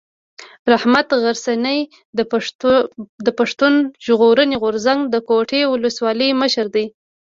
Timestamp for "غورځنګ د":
4.63-5.15